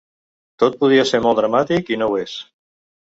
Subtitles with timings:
[0.61, 2.33] Tot podia ser molt dramàtic i no ho és.